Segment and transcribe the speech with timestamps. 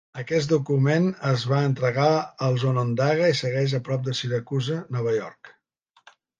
[0.19, 2.07] Aquest document es va entregar
[2.49, 5.57] als onondaga i segueix a prop de Syracuse, Nova York.